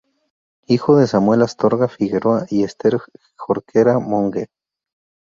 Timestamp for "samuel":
1.05-1.43